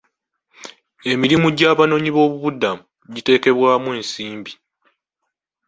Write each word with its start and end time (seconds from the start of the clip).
Emirimu 1.11 1.47
gy'abanoonyi 1.57 2.09
b'obubudamu 2.15 2.83
giteekebwamu 3.13 3.89
ensimbi. 3.97 4.51